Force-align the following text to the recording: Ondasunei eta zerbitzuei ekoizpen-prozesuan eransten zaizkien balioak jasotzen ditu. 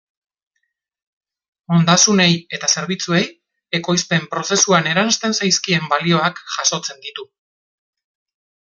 Ondasunei 1.79 2.31
eta 2.59 2.69
zerbitzuei 2.77 3.21
ekoizpen-prozesuan 3.81 4.91
eransten 4.95 5.39
zaizkien 5.43 5.87
balioak 5.95 6.45
jasotzen 6.57 7.07
ditu. 7.07 7.29